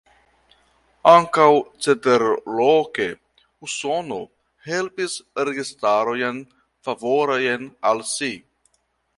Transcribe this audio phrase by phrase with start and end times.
[1.09, 1.49] Ankaŭ
[1.87, 3.07] ceterloke,
[3.67, 4.19] Usono
[4.71, 5.19] helpis
[5.51, 6.43] registarojn
[6.89, 8.33] favorajn al si.